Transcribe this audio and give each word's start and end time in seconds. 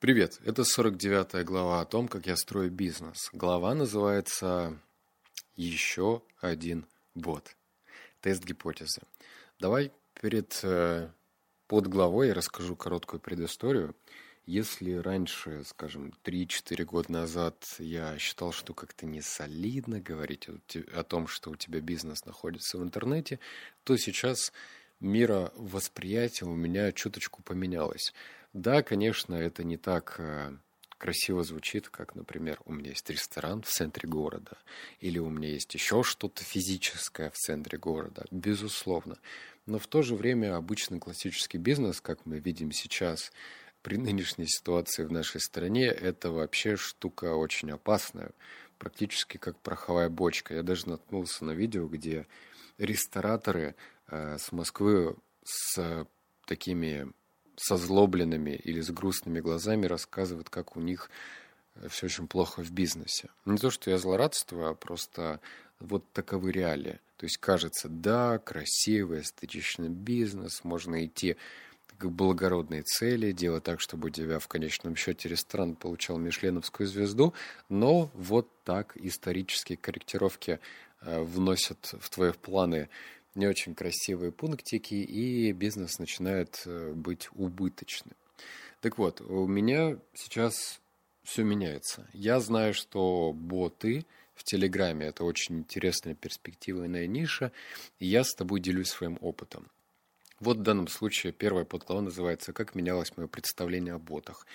Привет, 0.00 0.40
это 0.46 0.64
49 0.64 1.44
глава 1.44 1.82
о 1.82 1.84
том, 1.84 2.08
как 2.08 2.26
я 2.26 2.34
строю 2.34 2.70
бизнес. 2.70 3.28
Глава 3.34 3.74
называется 3.74 4.80
«Еще 5.56 6.22
один 6.40 6.86
бот». 7.14 7.54
Тест 8.22 8.42
гипотезы. 8.42 9.02
Давай 9.58 9.92
перед 10.18 10.58
э, 10.62 11.10
под 11.66 11.86
главой 11.88 12.28
я 12.28 12.34
расскажу 12.34 12.76
короткую 12.76 13.20
предысторию. 13.20 13.94
Если 14.46 14.94
раньше, 14.94 15.64
скажем, 15.66 16.14
3-4 16.24 16.82
года 16.86 17.12
назад 17.12 17.62
я 17.78 18.18
считал, 18.18 18.52
что 18.52 18.72
как-то 18.72 19.04
не 19.04 19.20
солидно 19.20 20.00
говорить 20.00 20.48
о, 20.48 21.04
том, 21.04 21.26
что 21.26 21.50
у 21.50 21.56
тебя 21.56 21.80
бизнес 21.82 22.24
находится 22.24 22.78
в 22.78 22.82
интернете, 22.82 23.38
то 23.84 23.98
сейчас 23.98 24.50
мировосприятие 25.00 26.48
у 26.48 26.54
меня 26.54 26.90
чуточку 26.92 27.42
поменялось. 27.42 28.14
Да, 28.52 28.82
конечно, 28.82 29.34
это 29.34 29.62
не 29.62 29.76
так 29.76 30.16
э, 30.18 30.56
красиво 30.98 31.44
звучит, 31.44 31.88
как, 31.88 32.16
например, 32.16 32.60
у 32.64 32.72
меня 32.72 32.90
есть 32.90 33.08
ресторан 33.08 33.62
в 33.62 33.68
центре 33.68 34.08
города, 34.08 34.58
или 34.98 35.18
у 35.18 35.30
меня 35.30 35.48
есть 35.48 35.72
еще 35.74 36.02
что-то 36.02 36.42
физическое 36.42 37.30
в 37.30 37.34
центре 37.34 37.78
города, 37.78 38.26
безусловно. 38.30 39.18
Но 39.66 39.78
в 39.78 39.86
то 39.86 40.02
же 40.02 40.16
время 40.16 40.56
обычный 40.56 40.98
классический 40.98 41.58
бизнес, 41.58 42.00
как 42.00 42.26
мы 42.26 42.38
видим 42.38 42.72
сейчас, 42.72 43.32
при 43.82 43.96
нынешней 43.98 44.46
ситуации 44.46 45.04
в 45.04 45.12
нашей 45.12 45.40
стране, 45.40 45.86
это 45.86 46.30
вообще 46.32 46.76
штука 46.76 47.36
очень 47.36 47.70
опасная, 47.70 48.32
практически 48.78 49.36
как 49.36 49.58
пороховая 49.60 50.10
бочка. 50.10 50.54
Я 50.54 50.62
даже 50.62 50.88
наткнулся 50.88 51.44
на 51.44 51.52
видео, 51.52 51.86
где 51.86 52.26
рестораторы 52.78 53.76
э, 54.08 54.38
с 54.38 54.50
Москвы 54.50 55.16
с 55.44 56.06
такими 56.46 57.12
со 57.60 57.76
злобленными 57.76 58.50
или 58.50 58.80
с 58.80 58.90
грустными 58.90 59.40
глазами 59.40 59.86
рассказывают, 59.86 60.48
как 60.48 60.76
у 60.76 60.80
них 60.80 61.10
э, 61.74 61.88
все 61.88 62.06
очень 62.06 62.26
плохо 62.26 62.62
в 62.62 62.70
бизнесе. 62.70 63.28
Не 63.44 63.58
то, 63.58 63.70
что 63.70 63.90
я 63.90 63.98
злорадствую, 63.98 64.68
а 64.68 64.74
просто 64.74 65.40
вот 65.78 66.10
таковы 66.12 66.52
реалии. 66.52 67.00
То 67.18 67.26
есть 67.26 67.36
кажется, 67.36 67.88
да, 67.88 68.38
красивый, 68.38 69.20
эстетичный 69.20 69.90
бизнес, 69.90 70.64
можно 70.64 71.04
идти 71.04 71.36
к 71.98 72.06
благородной 72.06 72.80
цели, 72.80 73.32
делать 73.32 73.64
так, 73.64 73.80
чтобы 73.80 74.08
у 74.08 74.10
тебя 74.10 74.38
в 74.38 74.48
конечном 74.48 74.96
счете 74.96 75.28
ресторан 75.28 75.76
получал 75.76 76.16
Мишленовскую 76.16 76.86
звезду, 76.86 77.34
но 77.68 78.10
вот 78.14 78.48
так 78.64 78.96
исторические 78.96 79.76
корректировки 79.76 80.60
э, 81.02 81.20
вносят 81.20 81.94
в 82.00 82.08
твои 82.08 82.32
планы 82.32 82.88
не 83.34 83.46
очень 83.46 83.74
красивые 83.74 84.32
пунктики, 84.32 84.94
и 84.94 85.52
бизнес 85.52 85.98
начинает 85.98 86.62
э, 86.66 86.92
быть 86.92 87.28
убыточным. 87.32 88.16
Так 88.80 88.98
вот, 88.98 89.20
у 89.20 89.46
меня 89.46 89.98
сейчас 90.14 90.80
все 91.22 91.42
меняется. 91.42 92.08
Я 92.12 92.40
знаю, 92.40 92.74
что 92.74 93.32
боты 93.32 94.06
в 94.34 94.44
Телеграме 94.44 95.06
это 95.06 95.24
очень 95.24 95.58
интересная 95.58 96.14
перспективная 96.14 97.06
ниша, 97.06 97.52
и 97.98 98.06
я 98.06 98.24
с 98.24 98.34
тобой 98.34 98.60
делюсь 98.60 98.88
своим 98.88 99.18
опытом. 99.20 99.70
Вот 100.40 100.56
в 100.56 100.62
данном 100.62 100.88
случае 100.88 101.34
первая 101.34 101.66
подглава 101.66 102.00
называется 102.00 102.54
«Как 102.54 102.74
менялось 102.74 103.14
мое 103.16 103.28
представление 103.28 103.94
о 103.94 103.98
ботах». 103.98 104.46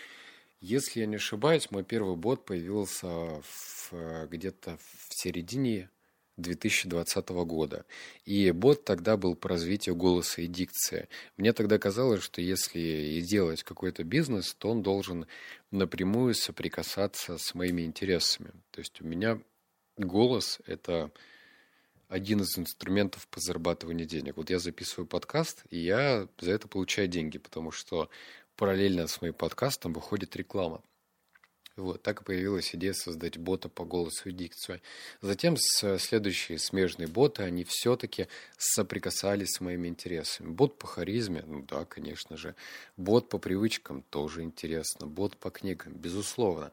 Если 0.60 1.02
я 1.02 1.06
не 1.06 1.18
ошибаюсь, 1.18 1.70
мой 1.70 1.84
первый 1.84 2.16
бот 2.16 2.44
появился 2.44 3.08
в, 3.08 3.90
э, 3.92 4.28
где-то 4.32 4.78
в 4.78 5.14
середине 5.14 5.92
2020 6.38 7.30
года. 7.30 7.86
И 8.26 8.52
бот 8.52 8.84
тогда 8.84 9.18
был 9.18 9.36
по 9.36 9.50
развитию 9.50 9.96
голоса 9.96 10.42
и 10.42 10.48
дикции. 10.48 11.08
Мне 11.38 11.54
тогда 11.54 11.78
казалось, 11.78 12.24
что 12.24 12.42
если 12.42 12.80
и 12.80 13.22
делать 13.22 13.64
какой-то 13.64 14.04
бизнес, 14.04 14.54
то 14.54 14.70
он 14.70 14.82
должен 14.82 15.28
напрямую 15.72 16.34
соприкасаться 16.34 17.38
с 17.38 17.56
моими 17.56 17.84
интересами. 17.84 18.52
То 18.72 18.80
есть 18.80 19.02
у 19.02 19.06
меня 19.06 19.40
голос– 19.98 20.60
это 20.66 21.12
один 22.08 22.42
из 22.42 22.58
инструментов 22.58 23.28
по 23.28 23.40
зарабатыванию 23.40 24.08
денег. 24.08 24.38
Вот 24.38 24.50
я 24.50 24.60
записываю 24.60 25.08
подкаст, 25.08 25.64
и 25.70 25.80
я 25.80 26.28
за 26.40 26.52
это 26.52 26.68
получаю 26.68 27.08
деньги, 27.08 27.38
потому 27.38 27.72
что 27.72 28.10
параллельно 28.56 29.08
с 29.08 29.22
моим 29.22 29.34
подкастом 29.34 29.94
выходит 29.94 30.36
реклама. 30.36 30.84
Вот, 31.78 32.02
так 32.02 32.22
и 32.22 32.24
появилась 32.24 32.74
идея 32.74 32.94
создать 32.94 33.38
бота 33.38 33.68
по 33.68 33.84
голосу 33.84 34.30
и 34.30 34.32
дикцию. 34.32 34.80
Затем 35.22 35.58
следующие 35.58 36.58
смежные 36.58 37.08
боты, 37.08 37.44
они 37.44 37.66
все-таки 37.66 38.28
соприкасались 38.58 39.56
с 39.56 39.60
моими 39.60 39.90
интересами. 39.90 40.48
Бот 40.48 40.78
по 40.78 40.88
харизме, 40.88 41.44
ну 41.46 41.64
да, 41.64 41.84
конечно 41.84 42.38
же. 42.38 42.56
Бот 42.96 43.28
по 43.28 43.40
привычкам 43.40 44.04
тоже 44.10 44.44
интересно. 44.44 45.06
Бот 45.06 45.36
по 45.36 45.50
книгам, 45.50 45.94
безусловно. 45.94 46.72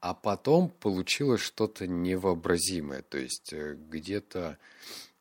А 0.00 0.14
потом 0.14 0.70
получилось 0.70 1.42
что-то 1.42 1.86
невообразимое. 1.86 3.02
То 3.02 3.18
есть 3.18 3.52
э, 3.52 3.74
где-то 3.74 4.56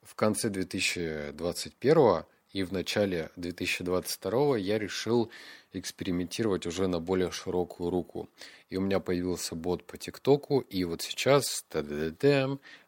в 0.04 0.16
конце 0.16 0.50
2021 0.50 2.24
и 2.58 2.64
в 2.64 2.74
начале 2.74 3.30
2022 3.36 4.58
я 4.58 4.80
решил 4.80 5.30
экспериментировать 5.74 6.66
уже 6.66 6.88
на 6.88 7.00
более 7.00 7.30
широкую 7.30 7.92
руку. 7.92 8.30
И 8.70 8.78
у 8.78 8.82
меня 8.82 9.00
появился 9.00 9.54
бот 9.54 9.84
по 9.84 9.96
ТикТоку, 10.00 10.62
и 10.62 10.84
вот 10.84 11.04
сейчас 11.04 11.64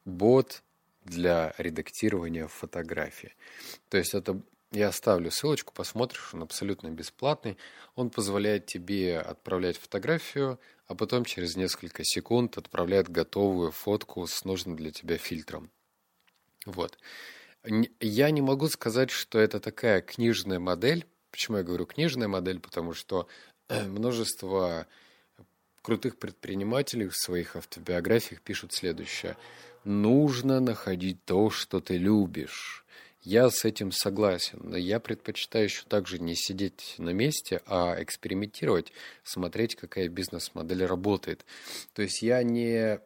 бот 0.06 0.64
для 1.06 1.54
редактирования 1.60 2.48
фотографий. 2.48 3.36
То 3.90 4.00
есть 4.00 4.16
это 4.16 4.42
я 4.72 4.88
оставлю 4.88 5.30
ссылочку, 5.30 5.72
посмотришь, 5.72 6.34
он 6.34 6.42
абсолютно 6.42 6.88
бесплатный. 6.88 7.56
Он 7.94 8.10
позволяет 8.10 8.66
тебе 8.66 9.20
отправлять 9.20 9.78
фотографию, 9.78 10.60
а 10.88 10.96
потом 10.96 11.26
через 11.26 11.56
несколько 11.56 12.04
секунд 12.04 12.58
отправляет 12.58 13.08
готовую 13.08 13.72
фотку 13.72 14.26
с 14.26 14.46
нужным 14.46 14.76
для 14.76 14.90
тебя 14.90 15.18
фильтром. 15.18 15.70
Вот. 16.66 16.98
Я 18.00 18.32
не 18.32 18.42
могу 18.42 18.68
сказать, 18.70 19.10
что 19.12 19.40
это 19.40 19.60
такая 19.60 20.02
книжная 20.02 20.60
модель. 20.60 21.06
Почему 21.32 21.58
я 21.58 21.64
говорю 21.64 21.86
книжная 21.86 22.28
модель? 22.28 22.60
Потому 22.60 22.94
что 22.94 23.28
э, 23.68 23.86
множество 23.86 24.88
крутых 25.82 26.18
предпринимателей 26.18 27.08
в 27.08 27.18
своих 27.18 27.56
автобиографиях 27.56 28.42
пишут 28.42 28.74
следующее. 28.74 29.38
Нужно 29.84 30.60
находить 30.60 31.24
то, 31.26 31.50
что 31.50 31.80
ты 31.80 31.98
любишь. 31.98 32.86
Я 33.22 33.50
с 33.50 33.66
этим 33.66 33.92
согласен, 33.92 34.60
но 34.64 34.78
я 34.78 35.00
предпочитаю 35.02 35.66
еще 35.66 35.84
также 35.84 36.20
не 36.20 36.36
сидеть 36.36 36.96
на 36.98 37.10
месте, 37.10 37.62
а 37.66 38.02
экспериментировать, 38.02 38.94
смотреть, 39.24 39.76
какая 39.76 40.08
бизнес-модель 40.08 40.86
работает. 40.86 41.46
То 41.94 42.02
есть 42.02 42.22
я 42.22 42.42
не 42.44 43.00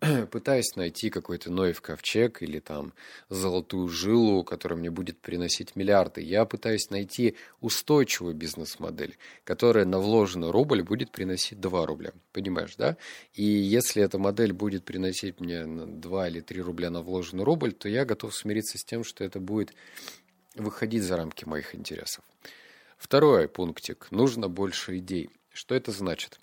пытаюсь 0.30 0.76
найти 0.76 1.10
какой-то 1.10 1.50
Ноев 1.50 1.80
ковчег 1.82 2.42
или 2.42 2.58
там 2.58 2.94
золотую 3.28 3.88
жилу, 3.88 4.44
которая 4.44 4.78
мне 4.78 4.90
будет 4.90 5.18
приносить 5.20 5.76
миллиарды. 5.76 6.22
Я 6.22 6.46
пытаюсь 6.46 6.88
найти 6.90 7.36
устойчивую 7.60 8.34
бизнес-модель, 8.34 9.18
которая 9.44 9.84
на 9.84 9.98
вложенный 9.98 10.50
рубль 10.50 10.82
будет 10.82 11.10
приносить 11.10 11.60
2 11.60 11.86
рубля. 11.86 12.12
Понимаешь, 12.32 12.76
да? 12.76 12.96
И 13.34 13.44
если 13.44 14.02
эта 14.02 14.18
модель 14.18 14.52
будет 14.52 14.84
приносить 14.84 15.38
мне 15.38 15.64
2 15.66 16.28
или 16.28 16.40
3 16.40 16.62
рубля 16.62 16.90
на 16.90 17.02
вложенный 17.02 17.44
рубль, 17.44 17.72
то 17.72 17.88
я 17.88 18.04
готов 18.06 18.34
смириться 18.34 18.78
с 18.78 18.84
тем, 18.84 19.04
что 19.04 19.22
это 19.22 19.38
будет 19.38 19.74
выходить 20.54 21.02
за 21.02 21.16
рамки 21.16 21.44
моих 21.44 21.74
интересов. 21.74 22.24
Второй 22.96 23.48
пунктик. 23.48 24.08
Нужно 24.10 24.48
больше 24.48 24.98
идей. 24.98 25.30
Что 25.52 25.74
это 25.74 25.90
значит? 25.90 26.40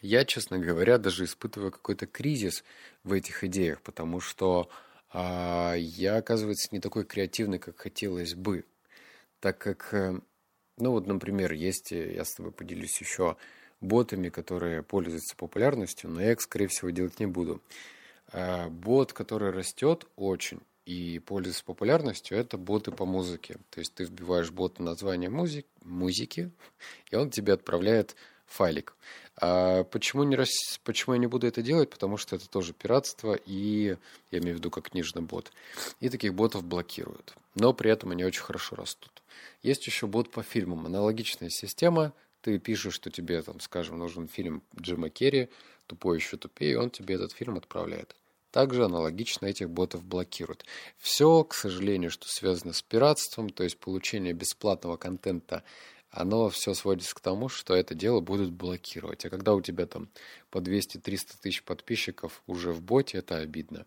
Я, 0.00 0.24
честно 0.24 0.58
говоря, 0.58 0.98
даже 0.98 1.24
испытываю 1.24 1.72
какой-то 1.72 2.06
кризис 2.06 2.64
в 3.04 3.12
этих 3.12 3.44
идеях, 3.44 3.82
потому 3.82 4.20
что 4.20 4.70
а, 5.12 5.74
я, 5.74 6.16
оказывается, 6.16 6.68
не 6.72 6.80
такой 6.80 7.04
креативный, 7.04 7.58
как 7.58 7.78
хотелось 7.78 8.34
бы. 8.34 8.64
Так 9.40 9.58
как, 9.58 9.92
э, 9.92 10.20
ну 10.78 10.90
вот, 10.92 11.06
например, 11.06 11.52
есть, 11.52 11.92
э, 11.92 12.14
я 12.14 12.24
с 12.24 12.34
тобой 12.34 12.52
поделюсь 12.52 13.00
еще 13.00 13.36
ботами, 13.80 14.28
которые 14.28 14.82
пользуются 14.82 15.36
популярностью, 15.36 16.10
но 16.10 16.22
я 16.22 16.32
их, 16.32 16.40
скорее 16.40 16.68
всего, 16.68 16.90
делать 16.90 17.18
не 17.20 17.26
буду. 17.26 17.62
А, 18.32 18.68
бот, 18.68 19.12
который 19.12 19.50
растет 19.50 20.06
очень 20.16 20.60
и 20.86 21.18
пользуется 21.18 21.64
популярностью, 21.64 22.38
это 22.38 22.56
боты 22.56 22.90
по 22.90 23.04
музыке. 23.04 23.58
То 23.70 23.80
есть 23.80 23.94
ты 23.94 24.04
вбиваешь 24.04 24.50
бот 24.50 24.78
название 24.78 25.30
музыки, 25.30 25.68
музыки, 25.84 26.50
и 27.10 27.16
он 27.16 27.30
тебе 27.30 27.52
отправляет 27.52 28.16
файлик. 28.46 28.94
А 29.40 29.84
почему, 29.84 30.24
не 30.24 30.36
рас... 30.36 30.78
почему 30.84 31.14
я 31.14 31.18
не 31.18 31.26
буду 31.26 31.46
это 31.46 31.62
делать? 31.62 31.88
Потому 31.88 32.18
что 32.18 32.36
это 32.36 32.48
тоже 32.48 32.74
пиратство, 32.74 33.34
и 33.46 33.96
я 34.30 34.38
имею 34.38 34.56
в 34.56 34.58
виду 34.58 34.70
как 34.70 34.90
книжный 34.90 35.22
бот. 35.22 35.50
И 36.00 36.10
таких 36.10 36.34
ботов 36.34 36.62
блокируют. 36.62 37.34
Но 37.54 37.72
при 37.72 37.90
этом 37.90 38.10
они 38.10 38.24
очень 38.24 38.42
хорошо 38.42 38.76
растут. 38.76 39.22
Есть 39.62 39.86
еще 39.86 40.06
бот 40.06 40.30
по 40.30 40.42
фильмам. 40.42 40.86
Аналогичная 40.86 41.48
система. 41.48 42.12
Ты 42.42 42.58
пишешь, 42.58 42.94
что 42.94 43.10
тебе, 43.10 43.42
там, 43.42 43.60
скажем, 43.60 43.98
нужен 43.98 44.28
фильм 44.28 44.62
Джима 44.78 45.10
Керри, 45.10 45.48
тупой 45.86 46.18
еще 46.18 46.36
тупее, 46.36 46.78
он 46.78 46.90
тебе 46.90 47.16
этот 47.16 47.32
фильм 47.32 47.56
отправляет. 47.56 48.14
Также 48.50 48.84
аналогично 48.84 49.46
этих 49.46 49.70
ботов 49.70 50.02
блокируют. 50.02 50.64
Все, 50.98 51.44
к 51.44 51.54
сожалению, 51.54 52.10
что 52.10 52.28
связано 52.28 52.72
с 52.72 52.82
пиратством, 52.82 53.50
то 53.50 53.62
есть 53.62 53.78
получение 53.78 54.32
бесплатного 54.32 54.96
контента 54.96 55.62
оно 56.10 56.48
все 56.48 56.74
сводится 56.74 57.14
к 57.14 57.20
тому, 57.20 57.48
что 57.48 57.74
это 57.74 57.94
дело 57.94 58.20
будут 58.20 58.52
блокировать. 58.52 59.24
А 59.24 59.30
когда 59.30 59.54
у 59.54 59.60
тебя 59.60 59.86
там 59.86 60.08
по 60.50 60.58
200-300 60.58 61.36
тысяч 61.40 61.62
подписчиков 61.62 62.42
уже 62.46 62.72
в 62.72 62.82
боте, 62.82 63.18
это 63.18 63.36
обидно. 63.38 63.86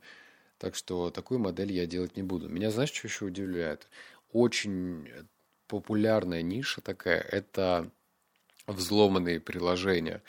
Так 0.58 0.76
что 0.76 1.12
такую 1.12 1.40
модель 1.40 1.74
я 1.74 1.86
делать 1.86 2.16
не 2.16 2.24
буду. 2.24 2.48
Меня, 2.48 2.72
знаешь, 2.72 2.94
что 2.94 3.08
еще 3.08 3.26
удивляет? 3.26 3.88
Очень 4.32 5.10
популярная 5.68 6.42
ниша 6.42 6.80
такая– 6.82 7.20
это 7.32 7.92
взломанные 8.68 9.42
приложения. 9.42 10.24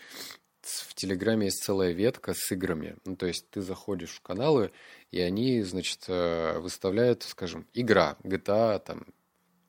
В 0.62 0.94
Телеграме 0.94 1.46
есть 1.46 1.62
целая 1.62 1.93
ветка 1.93 2.32
с 2.35 2.50
играми. 2.50 2.96
Ну, 3.05 3.17
то 3.17 3.26
есть 3.26 3.49
ты 3.50 3.61
заходишь 3.61 4.12
в 4.12 4.23
каналы, 4.23 4.73
и 5.11 5.20
они, 5.20 5.62
значит, 5.62 6.05
э, 6.08 6.58
выставляют, 6.58 7.23
скажем, 7.23 7.67
игра 7.75 8.17
GTA, 8.23 8.79
там, 8.81 9.06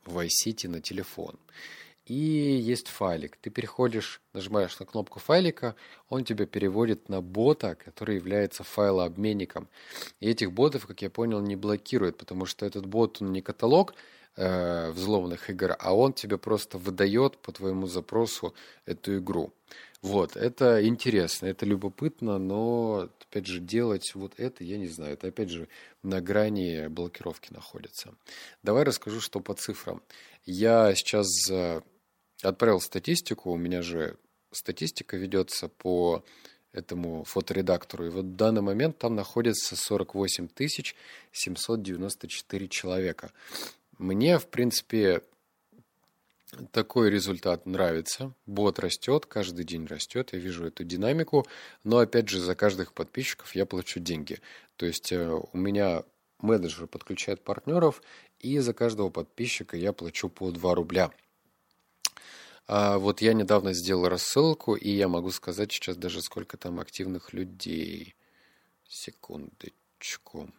Vice 0.06 0.30
City 0.48 0.69
на 0.69 0.81
телефон 0.81 1.38
и 2.06 2.13
есть 2.13 2.88
файлик. 2.88 3.36
Ты 3.38 3.50
переходишь, 3.50 4.22
нажимаешь 4.34 4.78
на 4.80 4.86
кнопку 4.86 5.19
файлика, 5.19 5.75
он 6.10 6.24
тебя 6.24 6.46
переводит 6.46 7.10
на 7.10 7.22
бота, 7.22 7.75
который 7.75 8.16
является 8.16 8.63
файлообменником. 8.63 9.68
И 10.19 10.30
этих 10.30 10.52
ботов, 10.52 10.86
как 10.86 11.02
я 11.02 11.10
понял, 11.10 11.42
не 11.42 11.56
блокирует, 11.56 12.18
потому 12.18 12.46
что 12.46 12.66
этот 12.66 12.86
бот, 12.86 13.22
он 13.22 13.31
не 13.31 13.42
каталог 13.42 13.96
э, 14.36 14.92
взломанных 14.92 15.50
игр, 15.50 15.75
а 15.80 15.96
он 15.96 16.13
тебе 16.13 16.38
просто 16.38 16.78
выдает 16.78 17.38
по 17.38 17.52
твоему 17.52 17.88
запросу 17.88 18.54
эту 18.86 19.18
игру. 19.18 19.51
Вот, 20.01 20.38
это 20.38 20.86
интересно, 20.86 21.48
это 21.48 21.66
любопытно, 21.66 22.38
но, 22.38 23.10
опять 23.28 23.48
же, 23.48 23.60
делать 23.60 24.13
вот 24.13 24.34
это, 24.38 24.63
я 24.63 24.78
не 24.78 24.88
знаю, 24.88 25.13
это, 25.13 25.30
опять 25.30 25.50
же, 25.50 25.68
на 26.04 26.22
грани 26.22 26.88
блокировки 26.90 27.51
находится. 27.51 28.13
Давай 28.62 28.84
расскажу, 28.84 29.19
что 29.19 29.40
по 29.40 29.56
цифрам. 29.56 30.04
Я 30.46 30.94
сейчас 30.94 31.50
отправил 32.50 32.80
статистику, 32.80 33.52
у 33.52 33.58
меня 33.58 33.82
же 33.82 34.18
статистика 34.52 35.18
ведется 35.18 35.68
по 35.68 36.24
этому 36.72 37.24
фоторедактору. 37.24 38.06
И 38.06 38.10
вот 38.10 38.26
в 38.26 38.36
данный 38.36 38.62
момент 38.62 38.98
там 38.98 39.16
находится 39.16 39.76
48 39.76 40.50
794 41.32 42.68
человека. 42.68 43.32
Мне, 43.98 44.38
в 44.38 44.48
принципе, 44.48 45.22
такой 46.72 47.10
результат 47.10 47.66
нравится. 47.66 48.34
Бот 48.46 48.80
растет, 48.80 49.26
каждый 49.26 49.66
день 49.66 49.86
растет, 49.86 50.34
я 50.34 50.40
вижу 50.40 50.66
эту 50.66 50.84
динамику. 50.84 51.46
Но, 51.84 52.00
опять 52.00 52.30
же, 52.30 52.40
за 52.40 52.56
каждых 52.56 52.94
подписчиков 52.94 53.56
я 53.56 53.66
плачу 53.66 54.00
деньги. 54.00 54.40
То 54.76 54.86
есть 54.86 55.12
э, 55.12 55.30
у 55.30 55.58
меня 55.58 56.04
менеджер 56.42 56.88
подключает 56.88 57.42
партнеров, 57.42 58.02
и 58.40 58.60
за 58.60 58.74
каждого 58.74 59.10
подписчика 59.10 59.78
я 59.78 59.94
плачу 59.94 60.30
по 60.30 60.52
2 60.52 60.76
рубля– 60.76 61.12
а 62.68 62.98
вот 62.98 63.22
я 63.22 63.34
недавно 63.34 63.74
сделал 63.74 64.08
рассылку, 64.08 64.76
и 64.76 64.90
я 64.90 65.08
могу 65.08 65.32
сказать 65.32 65.72
сейчас 65.72 65.98
даже, 65.98 66.22
сколько 66.22 66.58
там 66.58 66.80
активных 66.80 67.34
людей. 67.34 68.16
Секундочку. 68.88 70.50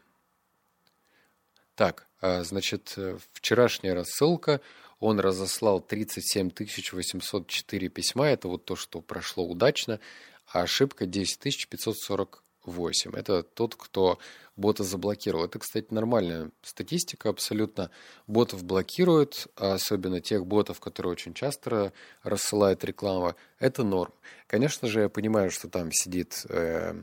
Так, 1.74 2.06
а, 2.20 2.44
значит, 2.44 2.94
э, 2.96 3.18
вчерашняя 3.32 3.94
рассылка, 3.94 4.60
он 4.98 5.20
разослал 5.20 5.80
37 5.80 6.50
804 6.92 7.88
письма, 7.88 8.28
это 8.28 8.48
вот 8.48 8.64
то, 8.64 8.76
что 8.76 9.00
прошло 9.00 9.46
удачно, 9.46 10.00
а 10.46 10.62
ошибка 10.62 11.06
10 11.06 11.68
540 11.68 12.42
8. 12.66 13.12
Это 13.14 13.42
тот, 13.42 13.74
кто 13.74 14.18
бота 14.56 14.84
заблокировал. 14.84 15.44
Это, 15.44 15.58
кстати, 15.58 15.86
нормальная 15.90 16.50
статистика 16.62 17.28
абсолютно. 17.28 17.90
Ботов 18.26 18.64
блокируют, 18.64 19.48
а 19.56 19.74
особенно 19.74 20.20
тех 20.20 20.46
ботов, 20.46 20.80
которые 20.80 21.12
очень 21.12 21.34
часто 21.34 21.92
рассылают 22.22 22.84
рекламу. 22.84 23.34
Это 23.58 23.84
норм. 23.84 24.12
Конечно 24.46 24.88
же, 24.88 25.02
я 25.02 25.08
понимаю, 25.08 25.50
что 25.50 25.68
там 25.68 25.90
сидит 25.92 26.44
э, 26.48 26.94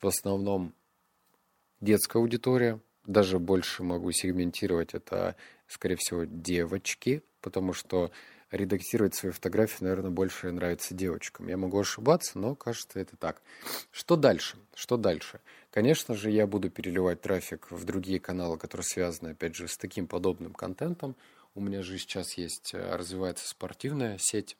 в 0.00 0.06
основном 0.06 0.74
детская 1.80 2.18
аудитория. 2.18 2.80
Даже 3.06 3.38
больше 3.38 3.82
могу 3.82 4.12
сегментировать 4.12 4.94
это, 4.94 5.36
скорее 5.66 5.96
всего, 5.96 6.24
девочки, 6.24 7.22
потому 7.40 7.72
что 7.74 8.10
редактировать 8.50 9.14
свои 9.14 9.32
фотографии, 9.32 9.84
наверное, 9.84 10.10
больше 10.10 10.50
нравится 10.50 10.94
девочкам. 10.94 11.48
Я 11.48 11.56
могу 11.56 11.80
ошибаться, 11.80 12.38
но 12.38 12.54
кажется 12.54 13.00
это 13.00 13.16
так. 13.16 13.42
Что 13.90 14.16
дальше? 14.16 14.56
Что 14.74 14.96
дальше? 14.96 15.40
Конечно 15.70 16.14
же, 16.14 16.30
я 16.30 16.46
буду 16.46 16.70
переливать 16.70 17.20
трафик 17.20 17.70
в 17.70 17.84
другие 17.84 18.20
каналы, 18.20 18.58
которые 18.58 18.84
связаны, 18.84 19.30
опять 19.30 19.56
же, 19.56 19.68
с 19.68 19.76
таким 19.76 20.06
подобным 20.06 20.52
контентом. 20.52 21.16
У 21.54 21.60
меня 21.60 21.82
же 21.82 21.98
сейчас 21.98 22.34
есть, 22.34 22.74
э, 22.74 22.96
развивается 22.96 23.48
спортивная 23.48 24.18
сеть. 24.18 24.56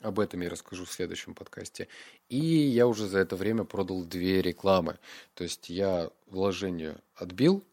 Об 0.00 0.20
этом 0.20 0.40
я 0.42 0.50
расскажу 0.50 0.84
в 0.84 0.92
следующем 0.92 1.34
подкасте. 1.34 1.88
И 2.28 2.38
я 2.38 2.86
уже 2.86 3.06
за 3.06 3.18
это 3.18 3.34
время 3.34 3.64
продал 3.64 4.04
две 4.04 4.40
рекламы. 4.42 4.98
То 5.34 5.44
есть 5.44 5.68
я 5.68 6.10
вложение 6.26 6.98
отбил, 7.14 7.64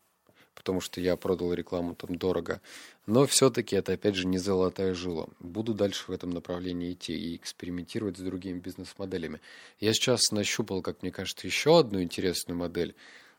потому 0.56 0.82
что 0.82 1.00
я 1.02 1.16
продал 1.16 1.54
рекламу 1.54 1.94
там 1.94 2.16
дорого. 2.16 2.62
Но 3.06 3.28
все-таки 3.28 3.76
это, 3.76 3.94
опять 3.94 4.16
же, 4.16 4.26
не 4.26 4.40
золотая 4.40 4.96
жила. 4.96 5.28
Буду 5.40 5.74
дальше 5.74 6.06
в 6.08 6.12
этом 6.12 6.32
направлении 6.32 6.94
идти 6.94 7.14
и 7.14 7.36
экспериментировать 7.36 8.18
с 8.18 8.22
другими 8.22 8.60
бизнес-моделями. 8.60 9.42
Я 9.80 9.94
сейчас 9.94 10.32
нащупал, 10.32 10.82
как 10.82 11.04
мне 11.04 11.12
кажется, 11.12 11.46
еще 11.46 11.80
одну 11.80 12.02
интересную 12.02 12.58
модель, 12.58 12.96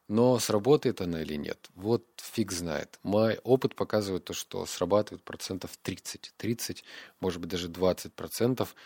но 0.08 0.38
сработает 0.38 1.00
она 1.00 1.22
или 1.22 1.34
нет, 1.34 1.58
вот 1.74 2.04
фиг 2.16 2.52
знает. 2.52 3.00
Мой 3.02 3.38
опыт 3.42 3.74
показывает 3.74 4.24
то, 4.24 4.34
что 4.34 4.64
срабатывает 4.66 5.24
процентов 5.24 5.76
30, 5.82 6.32
30, 6.36 6.84
может 7.20 7.40
быть 7.40 7.50
даже 7.50 7.68
20 7.68 8.12
процентов. 8.12 8.76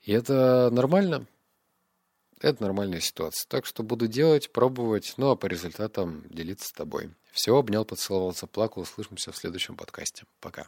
И 0.00 0.12
это 0.12 0.70
нормально. 0.72 1.26
Это 2.42 2.62
нормальная 2.62 3.00
ситуация. 3.00 3.46
Так 3.48 3.64
что 3.66 3.84
буду 3.84 4.08
делать, 4.08 4.52
пробовать, 4.52 5.14
ну 5.16 5.30
а 5.30 5.36
по 5.36 5.46
результатам 5.46 6.24
делиться 6.28 6.68
с 6.68 6.72
тобой. 6.72 7.10
Все, 7.30 7.56
обнял, 7.56 7.84
поцеловал, 7.84 8.34
заплакал. 8.34 8.82
Услышимся 8.82 9.30
в 9.30 9.36
следующем 9.36 9.76
подкасте. 9.76 10.24
Пока. 10.40 10.66